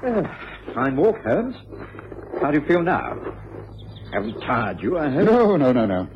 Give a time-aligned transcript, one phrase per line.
[0.74, 1.56] fine walk, Holmes.
[2.40, 3.18] How do you feel now?
[4.12, 5.26] Haven't tired you, I hope?
[5.26, 6.08] No, no, no, no.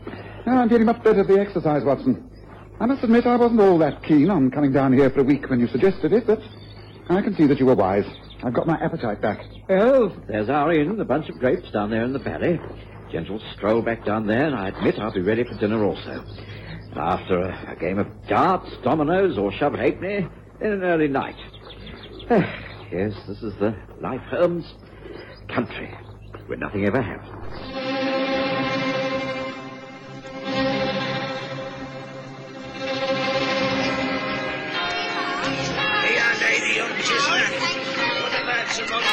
[0.47, 2.31] No, I'm feeling much better at the exercise, Watson.
[2.81, 5.49] I must admit I wasn't all that keen on coming down here for a week
[5.49, 6.41] when you suggested it, but
[7.09, 8.07] I can see that you were wise.
[8.43, 9.41] I've got my appetite back.
[9.69, 12.61] Well, there's our inn, the bunch of grapes down there in the valley.
[13.13, 16.25] Gentle stroll back down there, and I admit I'll be ready for dinner also.
[16.91, 20.27] And after a, a game of darts, dominoes, or shove halfpenny,
[20.59, 21.37] then an early night.
[22.31, 24.75] Ah, yes, this is the life, Holmes.
[25.49, 25.95] Country,
[26.47, 27.31] where nothing ever happens.
[36.03, 37.51] Hey, Aunt Lady, young chestnut.
[38.23, 39.05] What the lads are going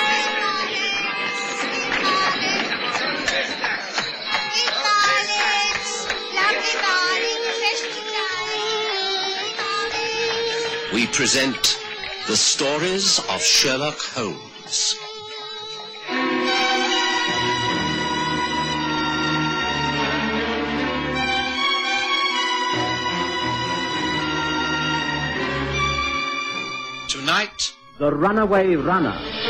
[10.93, 11.80] we present
[12.27, 14.95] the stories of Sherlock Holmes.
[27.09, 29.40] Tonight, The Runaway Runner.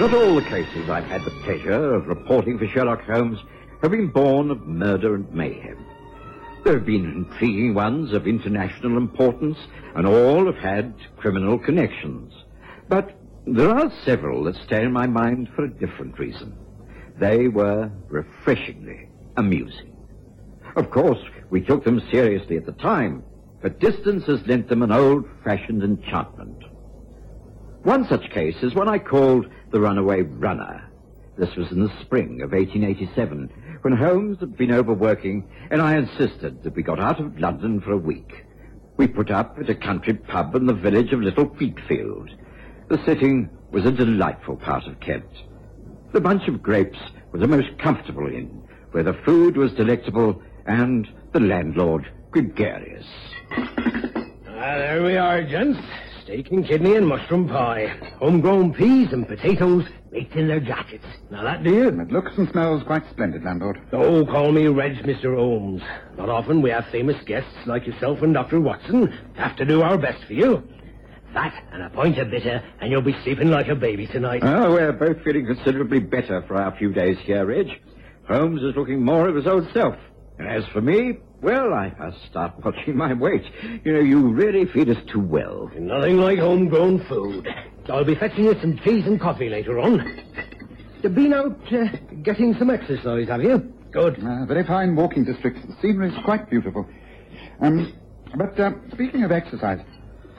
[0.00, 3.38] Not all the cases I've had the pleasure of reporting for Sherlock Holmes
[3.82, 5.76] have been born of murder and mayhem.
[6.64, 9.58] There have been intriguing ones of international importance,
[9.94, 12.32] and all have had criminal connections.
[12.88, 13.14] But
[13.46, 16.56] there are several that stay in my mind for a different reason.
[17.18, 19.94] They were refreshingly amusing.
[20.76, 23.22] Of course, we took them seriously at the time,
[23.60, 26.64] but distance has lent them an old-fashioned enchantment.
[27.82, 30.86] One such case is one I called the Runaway Runner.
[31.38, 33.50] This was in the spring of 1887,
[33.80, 37.92] when Holmes had been overworking, and I insisted that we got out of London for
[37.92, 38.44] a week.
[38.98, 42.30] We put up at a country pub in the village of Little Wheatfield.
[42.88, 45.30] The sitting was a delightful part of Kent.
[46.12, 46.98] The bunch of grapes
[47.32, 53.06] was a most comfortable inn, where the food was delectable and the landlord gregarious.
[54.62, 55.80] Ah, there we are, gents.
[56.30, 57.88] Steak and kidney and mushroom pie.
[58.20, 61.04] Homegrown peas and potatoes baked in their jackets.
[61.28, 61.88] Now that do you?
[61.88, 63.80] It looks and smells quite splendid, landlord.
[63.92, 65.34] Oh, call me Reg, Mr.
[65.34, 65.82] Holmes.
[66.16, 68.60] Not often we have famous guests like yourself and Dr.
[68.60, 69.12] Watson.
[69.34, 70.62] Have to do our best for you.
[71.34, 74.42] That and a pint of bitter, and you'll be sleeping like a baby tonight.
[74.44, 77.66] Oh, we're both feeling considerably better for our few days here, Reg.
[78.28, 79.96] Holmes is looking more of his old self.
[80.38, 83.44] And as for me, well, I must start watching my weight.
[83.84, 85.70] You know, you really feed us too well.
[85.78, 87.48] Nothing like homegrown food.
[87.88, 90.22] I'll be fetching you some teas and coffee later on.
[91.02, 91.86] You've been out uh,
[92.22, 93.58] getting some exercise, have you?
[93.90, 94.18] Good.
[94.22, 95.66] Uh, very fine walking district.
[95.66, 96.86] The scenery is quite beautiful.
[97.60, 97.92] Um,
[98.36, 99.80] but uh, speaking of exercise,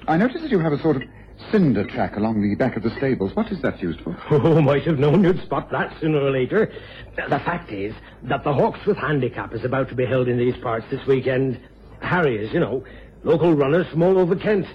[0.08, 1.04] I notice that you have a sort of
[1.52, 3.36] cinder track along the back of the stables.
[3.36, 4.18] What is that used for?
[4.32, 6.72] Oh, might have known you'd spot that sooner or later.
[7.16, 7.94] The fact is
[8.24, 11.60] that the Hawksworth Handicap is about to be held in these parts this weekend.
[12.02, 12.84] Harry is, you know,
[13.24, 14.66] local runners from all over Kent.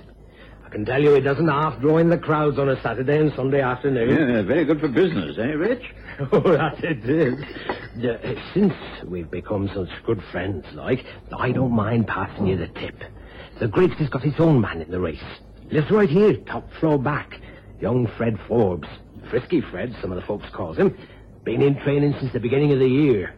[0.64, 3.32] I can tell you he doesn't half draw in the crowds on a Saturday and
[3.34, 4.10] Sunday afternoon.
[4.10, 5.78] Yeah, very good for business, eh, Reg?
[6.32, 7.34] Oh, that it is.
[8.02, 8.72] Uh, since
[9.04, 11.04] we've become such good friends, like,
[11.38, 13.02] I don't mind passing you the tip.
[13.60, 15.22] The Grapes has got his own man in the race.
[15.70, 17.40] Lives right here, top floor back.
[17.80, 18.88] Young Fred Forbes.
[19.30, 20.96] Frisky Fred, some of the folks calls him.
[21.44, 23.34] Been in training since the beginning of the year.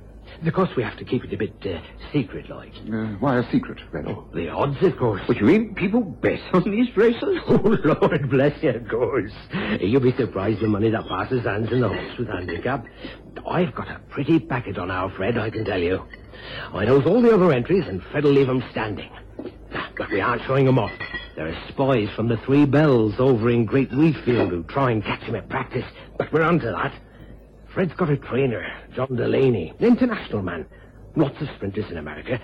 [0.46, 1.80] Of course, we have to keep it a bit uh,
[2.12, 2.72] secret, like.
[2.92, 4.06] Uh, why a secret, Reg?
[4.34, 5.22] The odds, of course.
[5.26, 7.38] But you mean people bet on these races?
[7.48, 9.32] Oh, Lord bless you, of course.
[9.80, 12.86] You'll be surprised the money that passes hands in the Hawksworth handicap.
[13.48, 16.04] I've got a pretty packet on our Fred, I can tell you.
[16.72, 19.10] I knows all the other entries, and Fred'll leave 'em standing.
[19.96, 20.92] But we aren't showing 'em off.
[21.38, 25.20] There are spies from the Three Bells over in Great Wheatfield who try and catch
[25.20, 25.84] him at practice.
[26.18, 26.92] But we're on to that.
[27.72, 30.66] Fred's got a trainer, John Delaney, an international man.
[31.14, 32.40] Lots of sprinters in America.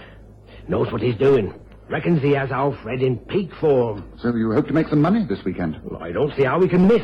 [0.68, 1.52] Knows what he's doing.
[1.90, 4.12] Reckons he has our Fred in peak form.
[4.22, 5.80] So you hope to make some money this weekend?
[5.82, 7.02] Well, I don't see how we can miss.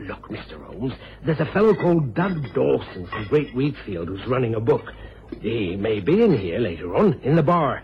[0.00, 0.62] Look, Mr.
[0.66, 0.92] Holmes,
[1.24, 4.92] there's a fellow called Doug Dawson from Great Wheatfield who's running a book.
[5.40, 7.82] He may be in here later on, in the bar.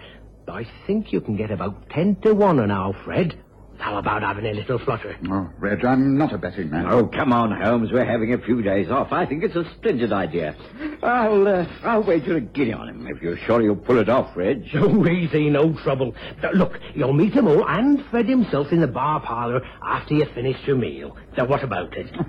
[0.48, 3.38] I think you can get about ten to one on our Fred.
[3.78, 5.16] How about having a little flutter?
[5.28, 6.86] Oh, Reg, I'm not a betting man.
[6.86, 7.90] Oh, come on, Holmes.
[7.90, 9.10] We're having a few days off.
[9.10, 10.54] I think it's a splendid idea.
[11.02, 14.36] I'll, uh, I'll wager a guinea on him if you're sure you'll pull it off,
[14.36, 14.68] Reg.
[14.74, 16.14] Oh, easy, no trouble.
[16.54, 20.64] Look, you'll meet them all and Fred himself in the bar parlour after you've finished
[20.64, 21.16] your meal.
[21.36, 22.14] Now, what about it?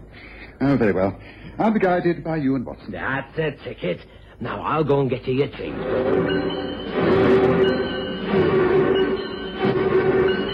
[0.61, 1.19] Oh, very well.
[1.59, 2.91] I'll be guided by you and Watson.
[2.91, 3.99] That's a ticket.
[4.39, 5.75] Now, I'll go and get you your change.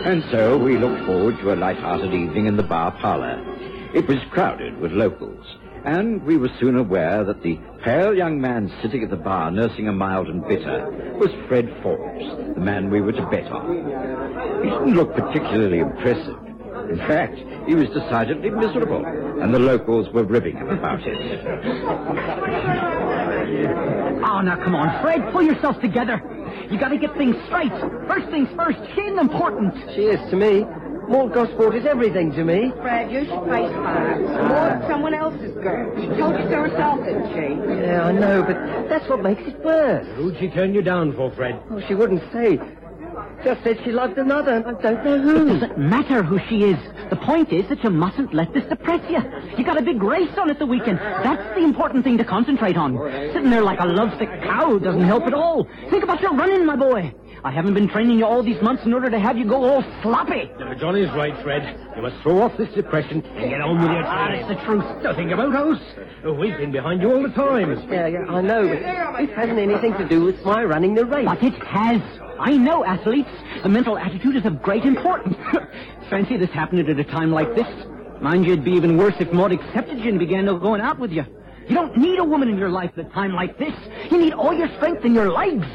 [0.10, 3.40] And so we looked forward to a light-hearted evening in the bar parlour.
[3.94, 5.46] It was crowded with locals,
[5.86, 9.88] and we were soon aware that the pale young man sitting at the bar nursing
[9.88, 10.90] a mild and bitter
[11.20, 12.26] was Fred Forbes,
[12.56, 14.64] the man we were to bet on.
[14.64, 16.40] He didn't look particularly impressive.
[16.90, 21.46] In fact, he was decidedly miserable, and the locals were ribbing him about it.
[24.26, 26.20] Oh, now come on, Fred, pull yourself together.
[26.72, 27.72] You gotta get things straight.
[28.07, 29.74] First things first, she ain't important.
[29.96, 30.66] She is to me.
[31.10, 32.72] Maud Gosport is everything to me.
[32.81, 34.22] Fred, you should face facts.
[34.22, 35.90] Maud's someone else's girl.
[36.00, 37.81] She told you so herself, didn't she?
[37.81, 40.06] Yeah, I know, but that's what makes it worse.
[40.18, 41.60] Who'd she turn you down for, Fred?
[41.72, 42.60] Oh, she wouldn't say.
[43.44, 45.47] Just said she loved another, and I don't know who.
[45.47, 46.77] It doesn't matter who she is.
[47.09, 49.19] The point is that you mustn't let this depress you.
[49.57, 51.00] You got a big race on at the weekend.
[51.00, 52.97] That's the important thing to concentrate on.
[53.33, 55.68] Sitting there like a lovesick cow doesn't help at all.
[55.89, 57.13] Think about your running, my boy.
[57.44, 59.83] I haven't been training you all these months in order to have you go all
[60.01, 60.50] sloppy.
[60.59, 61.80] No, Johnny's right, Fred.
[61.95, 64.47] You must throw off this depression and get on with your Ah, training.
[64.47, 65.03] that's the truth.
[65.03, 65.81] Nothing about us.
[66.25, 67.71] Oh, We've been behind you all the time.
[67.89, 71.25] Yeah, yeah, I know, but it hasn't anything to do with my running the race.
[71.25, 72.01] But it has.
[72.39, 73.30] I know, athletes.
[73.63, 75.38] The mental attitude is of great importance.
[76.09, 77.68] Fancy this happening at a time like this.
[78.21, 81.12] Mind you, it'd be even worse if Maud accepted you and began going out with
[81.12, 81.24] you.
[81.69, 83.74] You don't need a woman in your life at a time like this.
[84.12, 85.68] You need all your strength in your legs.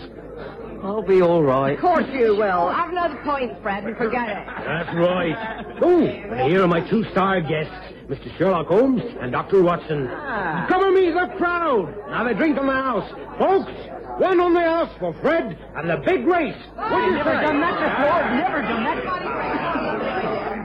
[0.84, 1.74] I'll be all right.
[1.74, 2.68] Of course you will.
[2.68, 4.46] I've another point, Fred, and forget it.
[4.46, 5.34] That's right.
[5.80, 7.72] Oh, and here are my two star guests,
[8.08, 8.36] Mr.
[8.36, 9.62] Sherlock Holmes and Dr.
[9.62, 10.06] Watson.
[10.10, 10.66] Ah.
[10.68, 11.94] Come and meet the crowd.
[12.10, 13.10] Now they drink on the house.
[13.38, 13.72] Folks,
[14.20, 16.54] one on the house for Fred and the big race.
[16.74, 17.40] What do you Never say?
[17.46, 18.12] done that before.
[18.12, 19.06] I've Never done that.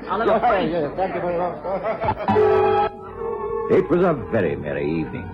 [0.10, 0.71] I'll have a pint.
[3.71, 5.30] It was a very merry evening.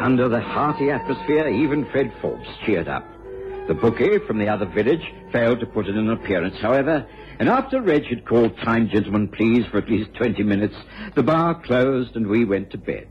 [0.00, 3.04] Under the hearty atmosphere, even Fred Forbes cheered up.
[3.66, 5.00] The bookie from the other village
[5.32, 7.06] failed to put in an appearance, however,
[7.38, 10.76] and after Reg had called time gentlemen please for at least 20 minutes,
[11.14, 13.08] the bar closed and we went to bed.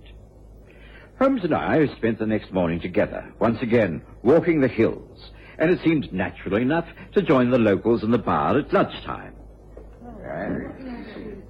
[1.20, 5.80] Holmes and I spent the next morning together, once again walking the hills, and it
[5.84, 9.34] seemed natural enough to join the locals in the bar at lunchtime.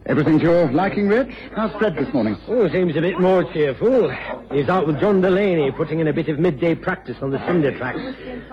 [0.06, 1.34] Everything to your liking, Reg?
[1.56, 2.38] How's Fred this morning?
[2.50, 4.10] Oh, seems a bit more cheerful.
[4.52, 7.76] He's out with John Delaney, putting in a bit of midday practice on the cinder
[7.78, 8.02] tracks,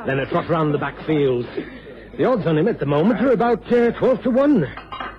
[0.06, 1.48] then a trot round the back fields.
[2.16, 4.76] The odds on him at the moment are about uh, 12 to 1.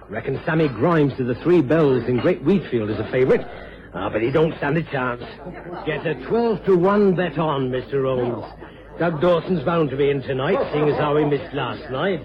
[0.09, 3.45] Reckon Sammy Grimes to the Three Bells in Great Wheatfield is a favourite.
[3.93, 5.23] Ah, but he don't stand a chance.
[5.85, 8.05] Get a 12 to 1 bet on, Mr.
[8.05, 8.45] Holmes.
[8.97, 12.21] Doug Dawson's bound to be in tonight, seeing as how he missed last night.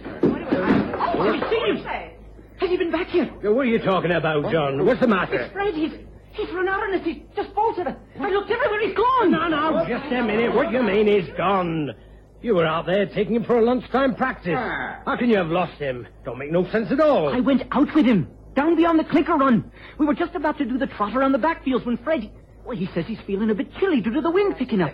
[3.07, 3.53] Back here?
[3.53, 4.85] What are you talking about, John?
[4.85, 5.51] What's the matter?
[5.53, 5.93] Fred, he's,
[6.33, 7.05] he's run out on us.
[7.05, 7.87] He's just bolted.
[7.87, 8.87] I looked everywhere.
[8.87, 9.31] He's gone.
[9.31, 10.55] No, no, just a minute.
[10.55, 11.95] What do you mean he's gone?
[12.43, 14.55] You were out there taking him for a lunchtime practice.
[14.57, 15.01] Ah.
[15.05, 16.07] How can you have lost him?
[16.25, 17.35] Don't make no sense at all.
[17.35, 19.71] I went out with him, down beyond the clinker run.
[19.99, 22.31] We were just about to do the trot around the backfields when Fred...
[22.67, 24.93] Well, he says he's feeling a bit chilly due to the wind picking up.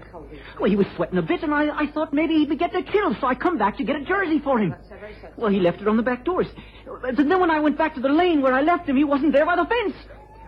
[0.61, 2.93] Well, he was sweating a bit, and I, I thought maybe he'd be getting a
[2.93, 4.75] chill, so I come back to get a jersey for him.
[5.39, 6.47] Well, he left it on the back doors.
[7.05, 9.33] And then when I went back to the lane where I left him, he wasn't
[9.33, 9.95] there by the fence.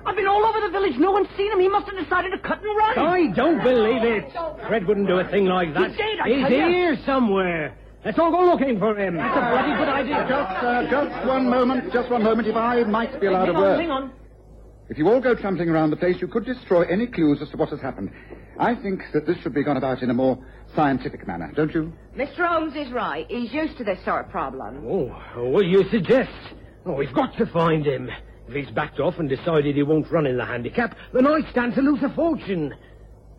[0.05, 0.99] I've been all over the village.
[0.99, 1.61] No one's seen him.
[1.61, 2.99] He must have decided to cut and run.
[2.99, 4.31] I don't believe it.
[4.69, 5.93] Fred wouldn't do a thing like that.
[5.93, 6.69] He did, I He's tell ya.
[6.69, 7.75] here somewhere.
[8.05, 9.17] Let's all go looking for him.
[9.17, 10.27] That's a bloody good idea.
[10.29, 13.59] Just, uh, just one moment, just one moment, if I might be allowed Hang a
[13.59, 13.81] on, word.
[13.81, 14.13] hang on.
[14.89, 17.57] If you all go trampling around the place, you could destroy any clues as to
[17.57, 18.11] what has happened.
[18.59, 20.39] I think that this should be gone about in a more
[20.77, 21.93] scientific manner, don't you?
[22.17, 22.47] Mr.
[22.47, 23.27] Holmes is right.
[23.29, 24.85] He's used to this sort of problem.
[24.87, 26.31] Oh, what do you suggest?
[26.85, 28.11] Oh, we've got to find him.
[28.47, 31.75] If he's backed off and decided he won't run in the handicap, then I stand
[31.77, 32.75] to lose a fortune.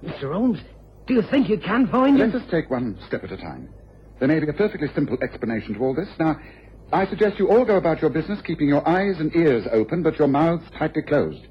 [0.03, 0.33] Mr.
[0.33, 0.59] Holmes,
[1.05, 2.31] do you think you can find him?
[2.31, 3.69] Let us take one step at a time.
[4.19, 6.09] There may be a perfectly simple explanation to all this.
[6.19, 6.37] Now,
[6.91, 10.17] I suggest you all go about your business keeping your eyes and ears open, but
[10.19, 11.47] your mouths tightly closed.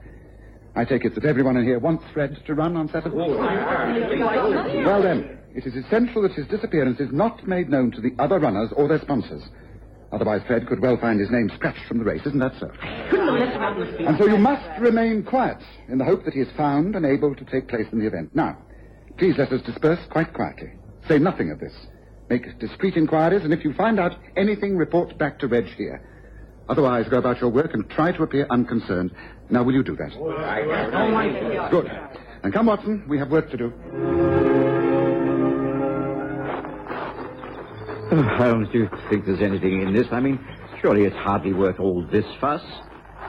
[0.76, 3.17] I take it that everyone in here wants Fred to run on Saturday.
[3.17, 8.38] Well then, it is essential that his disappearance is not made known to the other
[8.41, 9.43] runners or their sponsors.
[10.12, 12.71] Otherwise, Fred could well find his name scratched from the race, isn't that so?
[14.07, 17.35] And so you must remain quiet in the hope that he is found and able
[17.35, 18.35] to take place in the event.
[18.35, 18.59] Now,
[19.19, 20.73] please let us disperse quite quietly.
[21.09, 21.73] Say nothing of this.
[22.31, 26.02] Make discreet inquiries, and if you find out anything, report back to Reg here.
[26.69, 29.14] Otherwise, go about your work and try to appear unconcerned.
[29.50, 30.11] Now, will you do that?
[31.71, 31.90] Good.
[32.43, 33.73] And come, Watson, we have work to do.
[38.11, 40.07] Oh, Holmes, do you think there's anything in this?
[40.11, 40.38] I mean,
[40.81, 42.62] surely it's hardly worth all this fuss.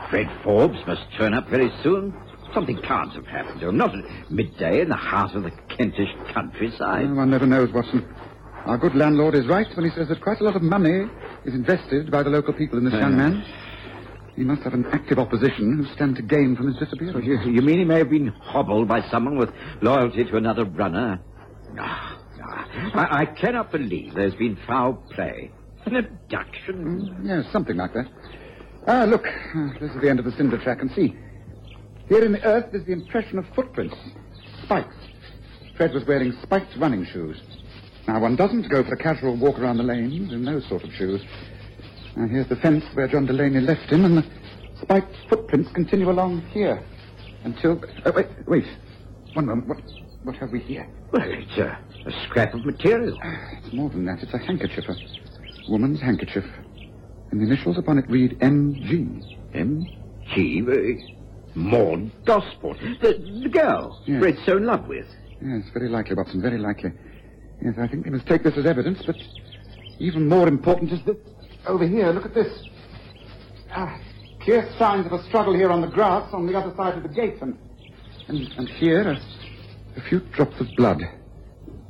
[0.10, 2.14] Fred Forbes must turn up very soon.
[2.54, 3.78] Something can't have happened to him.
[3.78, 7.08] Not at midday in the heart of the Kentish countryside.
[7.08, 8.06] Well, one never knows, Watson.
[8.66, 11.06] Our good landlord is right when he says that quite a lot of money
[11.46, 13.44] is invested by the local people in this young man.
[14.36, 17.26] He must have an active opposition who stand to gain from his disappearance.
[17.26, 19.50] You, you mean he may have been hobbled by someone with
[19.82, 21.22] loyalty to another runner?
[21.80, 25.52] Ah, ah, I, I cannot believe there's been foul play.
[25.86, 27.22] An abduction?
[27.24, 28.08] Yes, something like that.
[28.88, 31.16] Ah, look, ah, this is the end of the cinder track, and see.
[32.10, 33.96] Here in the earth is the impression of footprints.
[34.64, 34.96] Spikes.
[35.78, 37.40] Fred was wearing spiked running shoes.
[38.08, 40.92] Now, one doesn't go for a casual walk around the lanes in those sort of
[40.94, 41.22] shoes.
[42.16, 44.26] Now, here's the fence where John Delaney left him, and the
[44.82, 46.82] spiked footprints continue along here
[47.44, 47.82] until...
[48.06, 48.66] Oh, wait, wait.
[49.34, 49.68] One moment.
[49.68, 49.82] What,
[50.24, 50.88] what have we here?
[51.12, 53.18] Well, it's a, a scrap of material.
[53.24, 54.22] Ah, It's more than that.
[54.22, 54.96] It's a handkerchief, a
[55.72, 56.46] woman's handkerchief.
[57.32, 59.38] And the initials upon it read M.G.
[59.54, 61.16] M.G.
[61.56, 62.78] Maud Gosport.
[63.02, 64.22] The, the girl Yes.
[64.22, 65.06] Fred's so in love with.
[65.42, 66.92] Yes, very likely, Watson, very likely.
[67.62, 69.16] Yes, I think we must take this as evidence, but
[70.00, 71.18] even more important is that
[71.68, 72.68] over here, look at this.
[73.72, 74.00] Ah,
[74.42, 77.10] clear signs of a struggle here on the grass on the other side of the
[77.10, 77.58] gate, and
[78.28, 79.20] and, and here a,
[79.98, 81.02] a few drops of blood.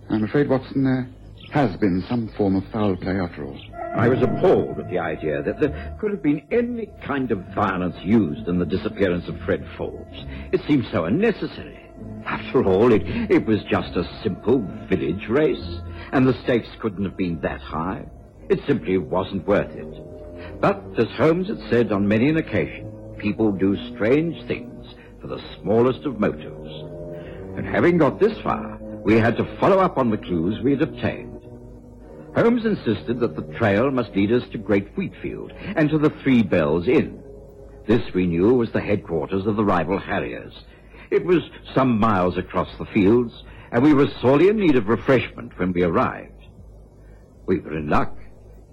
[0.10, 1.10] I'm afraid, Watson, there
[1.51, 3.60] has been some form of foul play after all.
[3.95, 7.95] I was appalled at the idea that there could have been any kind of violence
[8.03, 10.25] used in the disappearance of Fred Forbes.
[10.51, 11.85] It seemed so unnecessary.
[12.25, 15.79] After all, it, it was just a simple village race,
[16.12, 18.05] and the stakes couldn't have been that high.
[18.50, 20.62] It simply wasn't worth it.
[20.62, 24.88] But, as Holmes had said on many an occasion, people do strange things
[25.22, 26.72] for the smallest of motives.
[27.58, 30.82] And having got this far, we had to follow up on the clues we had
[30.82, 31.41] obtained.
[32.36, 36.44] Holmes insisted that the trail must lead us to Great Wheatfield and to the Three
[36.44, 37.22] Bells Inn.
[37.88, 40.53] This we knew was the headquarters of the rival Harriers.
[41.12, 41.41] It was
[41.74, 45.83] some miles across the fields, and we were sorely in need of refreshment when we
[45.83, 46.31] arrived.
[47.45, 48.17] We were in luck,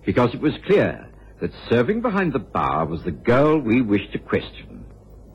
[0.04, 1.08] because it was clear
[1.40, 4.84] that serving behind the bar was the girl we wished to question.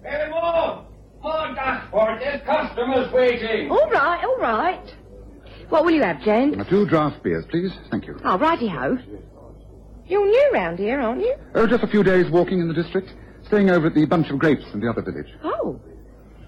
[0.04, 0.86] Hey, Maud!
[1.22, 3.70] Maud Gosport, there's customers waiting.
[3.70, 4.96] All right, all right.
[5.70, 6.52] What will you have, Jen?
[6.52, 7.72] Now, two draft beers, please.
[7.92, 8.18] Thank you.
[8.24, 8.98] Oh, righty-ho.
[10.08, 11.36] You're new round here, aren't you?
[11.54, 13.14] Oh, just a few days walking in the district,
[13.46, 15.28] staying over at the Bunch of Grapes in the other village.
[15.44, 15.82] Oh.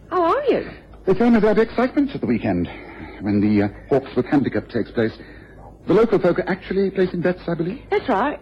[0.10, 0.70] How are you?
[1.06, 2.68] They me there'll be excitement at the weekend
[3.22, 5.12] when the uh, Hawksworth Handicap takes place.
[5.88, 7.82] The local folk are actually placing bets, I believe.
[7.90, 8.40] That's right.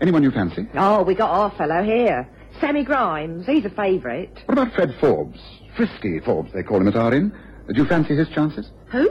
[0.00, 0.68] Anyone you fancy?
[0.74, 2.28] Oh, we got our fellow here.
[2.60, 3.46] Sammy Grimes.
[3.46, 4.32] He's a favourite.
[4.46, 5.40] What about Fred Forbes?
[5.76, 7.32] Frisky Forbes, they call him at our inn.
[7.68, 8.70] Do you fancy his chances?
[8.90, 9.10] Who?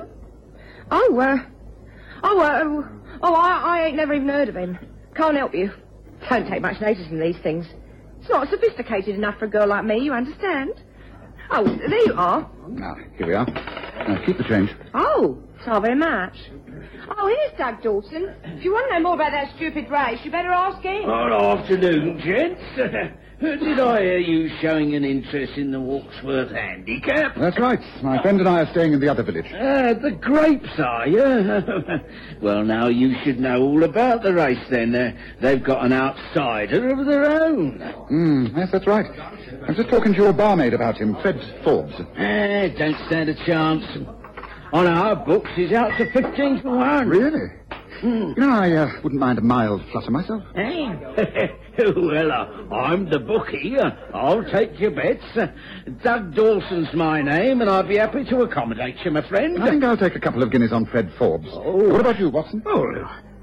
[0.91, 1.37] Oh, uh...
[2.23, 2.87] Oh, uh...
[3.23, 4.77] Oh, I, I ain't never even heard of him.
[5.15, 5.71] Can't help you.
[6.29, 7.65] Don't take much notice in these things.
[8.19, 10.73] It's not sophisticated enough for a girl like me, you understand?
[11.53, 12.49] Oh, there you are.
[12.81, 13.45] Ah, here we are.
[13.45, 14.71] Now, keep the change.
[14.93, 16.35] Oh, so very much.
[17.17, 18.33] Oh, here's Doug Dawson.
[18.43, 21.03] If you want to know more about that stupid race, you better ask him.
[21.03, 23.17] Good afternoon, gents.
[23.41, 27.35] Did I hear you showing an interest in the Hawksworth Handicap?
[27.35, 27.79] That's right.
[28.03, 29.47] My friend and I are staying in the other village.
[29.51, 31.99] Ah, the grapes, are you?
[32.41, 34.93] well, now you should know all about the race then.
[34.93, 37.79] Uh, they've got an outsider of their own.
[38.09, 39.07] Hmm, yes, that's right.
[39.67, 41.95] I'm just talking to your barmaid about him, Fred Forbes.
[41.99, 43.83] Ah, don't stand a chance.
[44.73, 47.09] On our books, he's out to 15 to 1.
[47.09, 47.51] Really?
[48.03, 50.43] You know, I uh, wouldn't mind a mild flutter myself.
[50.55, 51.47] Eh?
[51.95, 53.77] well, uh, I'm the bookie.
[53.77, 55.23] Uh, I'll take your bets.
[55.35, 55.47] Uh,
[56.03, 59.61] Doug Dawson's my name, and I'd be happy to accommodate you, my friend.
[59.61, 61.49] I think I'll take a couple of guineas on Fred Forbes.
[61.51, 61.89] Oh.
[61.89, 62.63] What about you, Watson?
[62.65, 62.85] Oh,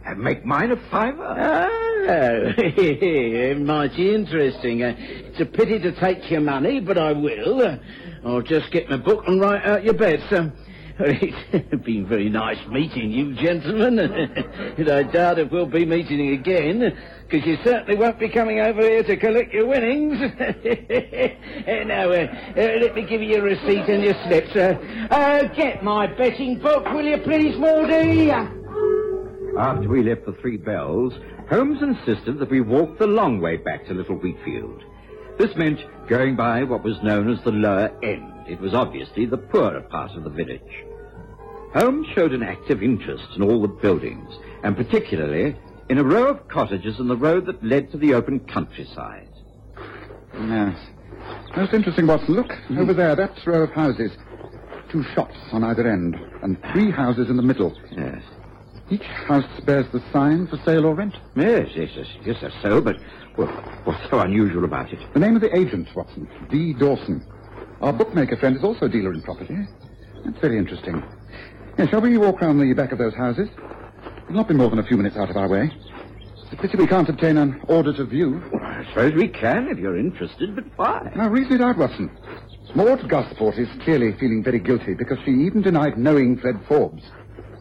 [0.06, 1.70] uh, make mine a fiver.
[2.08, 4.82] Oh, mighty interesting.
[4.82, 7.60] Uh, it's a pity to take your money, but I will.
[7.60, 7.76] Uh,
[8.24, 10.22] I'll just get my book and write out your bets.
[10.32, 10.52] Um,
[11.00, 13.98] it's been very nice meeting you, gentlemen.
[14.78, 18.82] and I doubt if we'll be meeting again, because you certainly won't be coming over
[18.82, 20.18] here to collect your winnings.
[21.86, 22.26] Now, uh,
[22.56, 24.54] uh, let me give you your receipt and your slips.
[24.56, 24.76] Uh,
[25.10, 28.30] uh, get my betting book, will you please, Maudie?
[29.58, 31.14] After we left the Three Bells,
[31.48, 34.82] Holmes insisted that we walk the long way back to Little Wheatfield.
[35.38, 38.46] This meant going by what was known as the lower end.
[38.48, 40.84] It was obviously the poorer part of the village.
[41.74, 45.54] Holmes showed an active interest in all the buildings, and particularly
[45.88, 49.28] in a row of cottages in the road that led to the open countryside.
[50.34, 50.76] Yes.
[51.56, 52.34] Most interesting, Watson.
[52.34, 54.12] Look, over there, that row of houses.
[54.90, 57.76] Two shops on either end, and three houses in the middle.
[57.90, 58.22] Yes.
[58.90, 61.14] Each house bears the sign for sale or rent.
[61.36, 62.96] Yes, yes, yes, yes, that's so, but
[63.36, 63.48] well,
[63.84, 64.98] what's so unusual about it?
[65.12, 66.28] The name of the agent, Watson.
[66.50, 66.72] D.
[66.72, 67.24] Dawson.
[67.80, 69.56] Our bookmaker friend is also a dealer in property.
[70.24, 71.02] That's very interesting.
[71.90, 73.48] Shall we walk round the back of those houses?
[74.24, 75.70] It'll not be more than a few minutes out of our way.
[76.42, 78.42] It's a pity we can't obtain an order to view.
[78.60, 81.12] I suppose we can if you're interested, but why?
[81.14, 82.10] Now, reason it out, Watson.
[82.74, 87.02] Maud Gosport is clearly feeling very guilty because she even denied knowing Fred Forbes.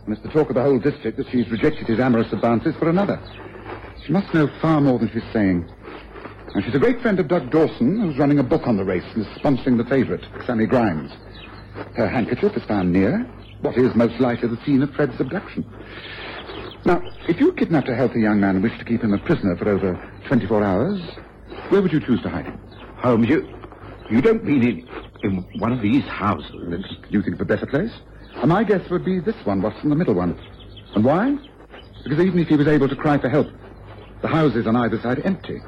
[0.07, 2.89] And it's the talk of the whole district that she's rejected his amorous advances for
[2.89, 3.19] another.
[4.05, 5.69] She must know far more than she's saying.
[6.55, 9.03] And she's a great friend of Doug Dawson, who's running a book on the race
[9.13, 11.11] and is sponsoring the favourite, Sammy Grimes.
[11.97, 13.19] Her handkerchief is found near
[13.59, 15.65] what is most likely the scene of Fred's abduction.
[16.85, 19.57] Now, if you kidnapped a healthy young man and wished to keep him a prisoner
[19.57, 21.01] for over 24 hours,
[21.67, 22.57] where would you choose to hide him?
[22.95, 23.45] Holmes, you,
[24.09, 24.89] you don't mean in,
[25.21, 26.49] in one of these houses?
[26.49, 27.91] Do you think of a better place?
[28.41, 30.39] And my guess would be this one, Watson, the middle one.
[30.95, 31.37] And why?
[32.03, 33.47] Because even if he was able to cry for help,
[34.21, 35.59] the houses on either side empty.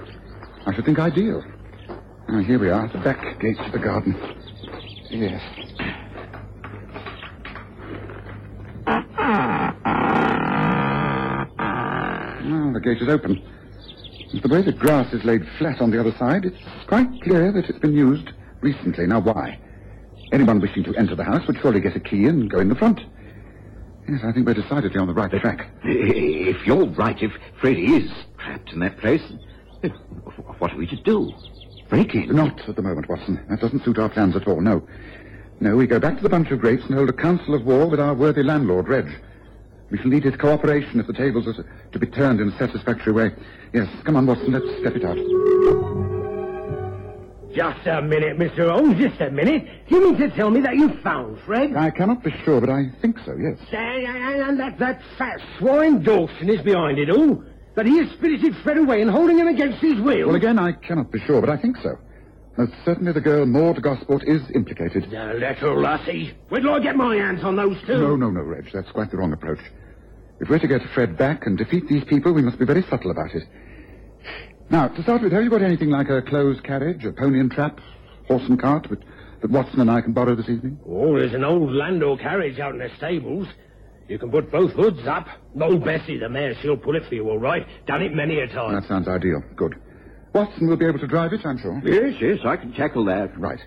[0.65, 1.43] I should think ideal.
[2.27, 4.15] Now, here we are, at the back gates of the garden.
[5.09, 5.41] Yes.
[12.45, 13.41] Now, the gate is open.
[14.41, 16.57] The way the grass is laid flat on the other side, it's
[16.87, 18.29] quite clear that it's been used
[18.61, 19.07] recently.
[19.07, 19.59] Now, why?
[20.31, 22.75] Anyone wishing to enter the house would surely get a key and go in the
[22.75, 23.01] front.
[24.07, 25.67] Yes, I think we're decidedly on the right track.
[25.83, 29.21] If you're right, if Freddie is trapped in that place,
[30.57, 31.31] what are we to do?
[31.89, 32.35] Break in?
[32.35, 33.43] Not at the moment, Watson.
[33.49, 34.87] That doesn't suit our plans at all, no.
[35.59, 37.87] No, we go back to the Bunch of Grapes and hold a council of war
[37.87, 39.09] with our worthy landlord, Reg.
[39.89, 43.13] We shall need his cooperation if the tables are to be turned in a satisfactory
[43.13, 43.31] way.
[43.73, 46.18] Yes, come on, Watson, let's step it out.
[47.53, 48.69] Just a minute, Mr.
[48.69, 49.65] Holmes, just a minute.
[49.87, 51.75] You mean to tell me that you found Fred?
[51.75, 53.57] I cannot be sure, but I think so, yes.
[53.71, 57.43] And, and- and that, that fat swine Dawson is behind it all?
[57.75, 60.27] That he has spirited Fred away and holding him against his will?
[60.27, 61.97] Well, again, I cannot be sure, but I think so.
[62.57, 65.09] Most certainly the girl Maud Gosport is implicated.
[65.09, 66.33] The little lassie.
[66.49, 67.97] Where do I get my hands on those two?
[67.97, 68.69] No, no, no, Reg.
[68.73, 69.59] That's quite the wrong approach.
[70.41, 73.11] If we're to get Fred back and defeat these people, we must be very subtle
[73.11, 73.43] about it.
[74.69, 77.51] Now, to start with, have you got anything like a closed carriage, a pony and
[77.51, 77.79] trap,
[78.27, 78.99] horse and cart that,
[79.41, 80.79] that Watson and I can borrow this evening?
[80.87, 83.47] Oh, there's an old Landau carriage out in the stables.
[84.07, 85.27] You can put both hoods up.
[85.59, 87.65] Old Bessie, the mare, she'll pull it for you, all right.
[87.87, 88.73] Done it many a time.
[88.73, 89.41] That sounds ideal.
[89.55, 89.75] Good.
[90.33, 91.81] Watson will be able to drive it, I'm sure.
[91.83, 93.37] Yes, yes, I can tackle that.
[93.39, 93.59] Right.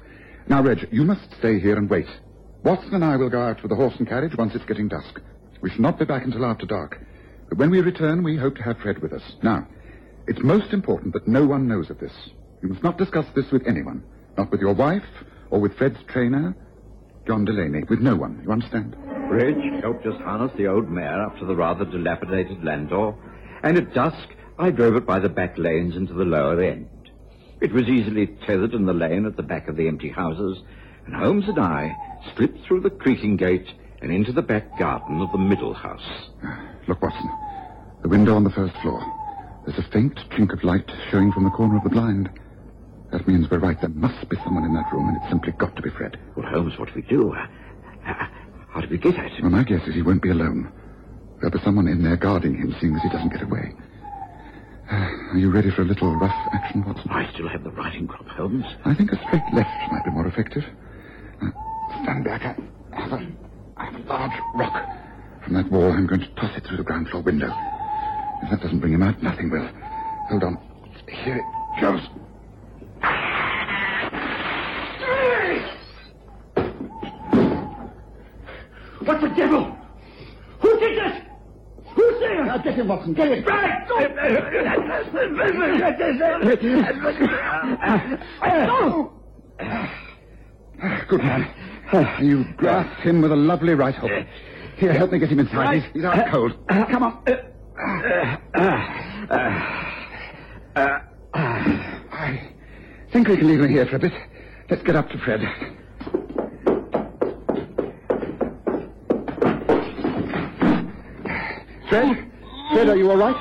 [0.49, 2.07] Now, Reg, you must stay here and wait.
[2.65, 5.21] Watson and I will go out with the horse and carriage once it's getting dusk.
[5.61, 7.01] We shall not be back until after dark.
[7.49, 9.23] But when we return, we hope to have Fred with us.
[9.43, 9.67] Now,
[10.27, 12.13] it's most important that no one knows of this.
[12.63, 14.03] You must not discuss this with anyone.
[14.37, 15.03] Not with your wife,
[15.51, 16.57] or with Fred's trainer,
[17.27, 17.85] John Delaney.
[17.89, 18.41] With no one.
[18.45, 18.97] You understand?
[19.31, 23.15] Reg helped us harness the old mare up to the rather dilapidated landau,
[23.63, 26.89] and at dusk I drove it by the back lanes into the lower end.
[27.61, 30.59] It was easily tethered in the lane at the back of the empty houses,
[31.07, 31.97] and Holmes and I
[32.37, 33.67] slipped through the creaking gate
[34.01, 36.29] and into the back garden of the middle house.
[36.89, 37.31] Look, Watson.
[38.03, 39.01] The window on the first floor.
[39.67, 42.31] There's a faint chink of light showing from the corner of the blind.
[43.13, 43.79] That means we're right.
[43.81, 46.19] There must be someone in that room, and it's simply got to be Fred.
[46.37, 47.33] Well, Holmes, what do we do?
[47.35, 47.47] Uh,
[48.09, 48.27] uh,
[48.71, 49.43] How do we get at him?
[49.43, 50.73] Well, my guess is he won't be alone.
[51.41, 53.75] There'll be someone in there guarding him, seeing as he doesn't get away.
[54.91, 57.11] Are you ready for a little rough action, Watson?
[57.11, 58.65] I still have the writing crop, Holmes.
[58.85, 60.65] I think a straight left might be more effective.
[61.41, 61.53] Now,
[62.03, 62.43] stand back.
[62.93, 63.27] I have a,
[63.77, 64.89] I have a large rock
[65.45, 65.91] from that wall.
[65.93, 67.49] I'm going to toss it through the ground floor window.
[68.43, 69.69] If that doesn't bring him out, nothing will.
[70.29, 70.59] Hold on.
[71.09, 72.01] Here it goes.
[79.05, 79.77] What the devil?
[80.61, 81.23] Who did this?
[81.95, 82.45] Who's there?
[82.45, 83.15] Now get him, Watson.
[83.15, 83.45] Get him.
[83.45, 83.99] Right, go!
[88.67, 89.13] Go!
[91.09, 91.55] Good man.
[92.21, 94.11] You grasped him with a lovely right hook.
[94.77, 95.83] Here, help me get him inside.
[95.83, 96.53] He's, he's out cold.
[96.69, 97.23] Come on.
[97.27, 97.37] Uh,
[101.35, 102.51] I
[103.13, 104.13] think we can leave him here for a bit.
[104.71, 105.41] Let's get up to Fred.
[111.89, 112.31] Fred?
[112.73, 113.37] Fred, are you all right?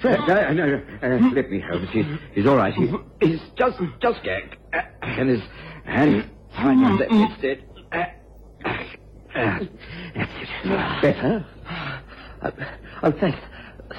[0.00, 1.82] Fred, uh, no, uh, let me, help.
[1.90, 2.72] He's, he's all right.
[2.72, 4.56] He's, he's just, just gagged.
[4.72, 5.42] Uh, and his
[5.84, 7.64] hand tied under instead.
[7.92, 8.04] Uh,
[8.64, 9.58] uh,
[10.14, 11.02] that's it.
[11.02, 11.44] Better?
[13.02, 13.38] Oh, thanks.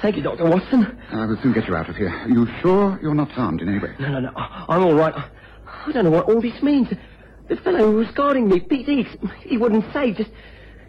[0.02, 0.44] Thank you, Dr.
[0.44, 0.84] Watson.
[1.12, 2.10] Uh, I will soon get you out of here.
[2.10, 3.94] Are you sure you're not harmed in any way?
[3.98, 4.30] No, no, no.
[4.36, 5.14] I'm all right.
[5.66, 6.88] I don't know what all this means.
[7.48, 10.12] The fellow who was guarding me, Pete East, he wouldn't say.
[10.12, 10.30] Just,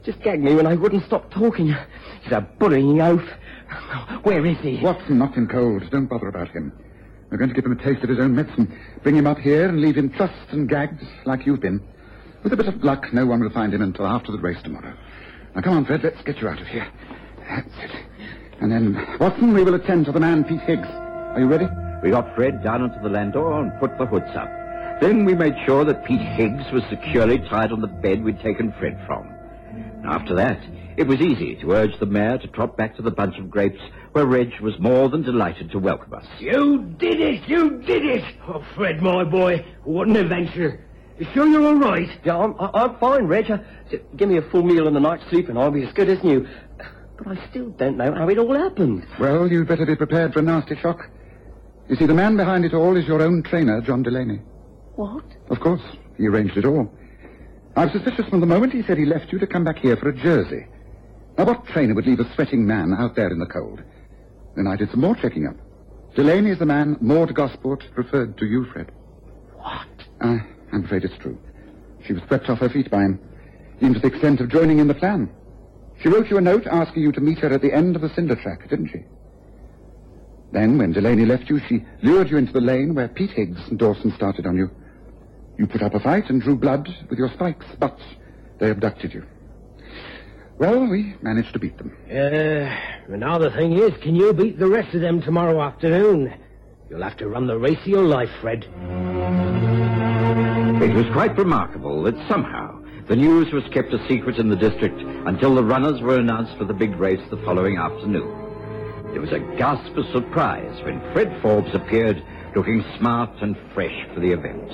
[0.03, 1.75] just gagged me when I wouldn't stop talking.
[2.23, 3.23] He's a bullying oaf.
[4.23, 4.79] Where is he?
[4.81, 5.89] Watson knocked him cold.
[5.89, 6.71] Don't bother about him.
[7.31, 9.67] We're going to give him a taste of his own medicine, bring him up here
[9.69, 11.81] and leave him trussed and gagged like you've been.
[12.43, 14.93] With a bit of luck, no one will find him until after the race tomorrow.
[15.55, 16.87] Now, come on, Fred, let's get you out of here.
[17.55, 17.91] That's it.
[18.61, 20.87] And then, Watson, we will attend to the man, Pete Higgs.
[20.87, 21.67] Are you ready?
[22.03, 24.49] We got Fred down onto the landau and put the hoods up.
[25.01, 28.71] Then we made sure that Pete Higgs was securely tied on the bed we'd taken
[28.79, 29.27] Fred from.
[30.05, 30.59] After that,
[30.97, 33.79] it was easy to urge the mare to trot back to the bunch of grapes
[34.11, 36.25] where Reg was more than delighted to welcome us.
[36.39, 37.47] You did it!
[37.47, 38.23] You did it!
[38.47, 40.83] Oh, Fred, my boy, what an adventure.
[41.17, 42.09] You sure you're all right?
[42.23, 43.49] Yeah, I'm, I- I'm fine, Reg.
[43.49, 43.59] Uh,
[44.17, 46.23] Give me a full meal and a night's sleep and I'll be as good as
[46.23, 46.47] new.
[47.23, 49.05] But I still don't know how it all happened.
[49.19, 51.07] Well, you'd better be prepared for a nasty shock.
[51.87, 54.37] You see, the man behind it all is your own trainer, John Delaney.
[54.95, 55.25] What?
[55.49, 55.81] Of course,
[56.17, 56.91] he arranged it all.
[57.75, 59.97] I was suspicious from the moment he said he left you to come back here
[59.97, 60.65] for a jersey.
[61.37, 63.81] Now, what trainer would leave a sweating man out there in the cold?
[64.55, 65.55] Then I did some more checking up.
[66.15, 68.91] Delaney is the man Maud Gosport referred to you, Fred.
[69.57, 69.87] What?
[70.19, 70.39] Uh,
[70.73, 71.39] I'm afraid it's true.
[72.05, 73.19] She was swept off her feet by him,
[73.79, 75.29] even to the extent of joining in the plan.
[76.01, 78.13] She wrote you a note asking you to meet her at the end of the
[78.15, 79.03] cinder track, didn't she?
[80.51, 83.79] Then, when Delaney left you, she lured you into the lane where Pete Higgs and
[83.79, 84.69] Dawson started on you.
[85.57, 87.97] You put up a fight and drew blood with your spikes, but
[88.59, 89.23] they abducted you.
[90.57, 91.95] Well, we managed to beat them.
[92.09, 92.75] Uh,
[93.09, 96.33] but now the thing is, can you beat the rest of them tomorrow afternoon?
[96.89, 98.65] You'll have to run the race of your life, Fred.
[100.83, 104.99] It was quite remarkable that somehow the news was kept a secret in the district
[104.99, 108.29] until the runners were announced for the big race the following afternoon.
[109.11, 112.23] There was a gasp of surprise when Fred Forbes appeared
[112.55, 114.71] looking smart and fresh for the event.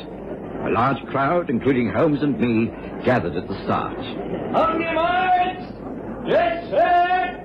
[0.67, 2.67] A large crowd, including Holmes and me,
[3.03, 3.97] gathered at the start.
[3.97, 5.73] On your marks!
[6.27, 7.43] Yes, sir!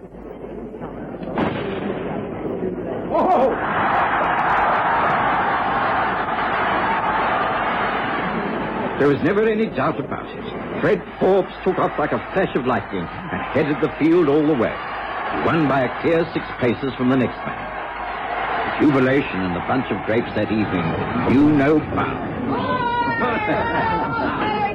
[8.98, 10.61] There was never any doubt about it.
[10.82, 14.52] Fred Forbes took off like a flash of lightning and headed the field all the
[14.52, 14.74] way.
[15.30, 18.80] He won by a clear six paces from the next man.
[18.80, 20.82] The jubilation in the bunch of grapes that evening
[21.30, 22.32] knew no bounds.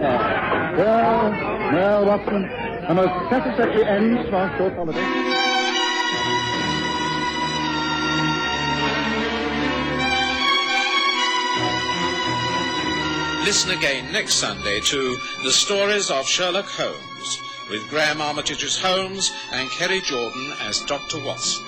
[0.77, 1.31] Well,
[1.73, 2.43] well, Watson,
[2.87, 5.36] a most satisfactory end to our short holiday.
[13.47, 19.71] Listen again next Sunday to The Stories of Sherlock Holmes with Graham Armitage's Holmes and
[19.71, 21.23] Kerry Jordan as Dr.
[21.23, 21.66] Watson.